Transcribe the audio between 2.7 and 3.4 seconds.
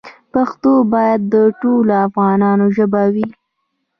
ژبه وي.